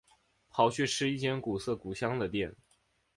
[0.49, 2.55] 跑去吃一间古色古香的店